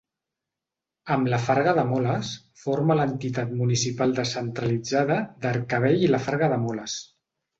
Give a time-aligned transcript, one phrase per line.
[1.15, 6.97] Amb la Farga de Moles forma l'entitat municipal descentralitzada d'Arcavell i la Farga de Moles.